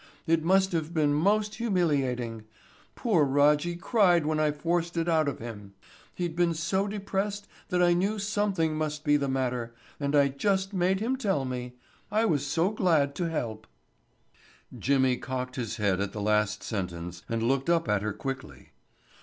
[0.25, 2.45] It must have been most humiliating.
[2.95, 5.75] Poor Rajjy cried when I forced it out of him.
[6.15, 10.73] He'd been so depressed that I knew something must be the matter, and I just
[10.73, 11.75] made him tell me.
[12.09, 13.67] I was so glad to help."
[14.75, 18.71] Jimmy cocked his head at the last sentence and looked up at her quickly.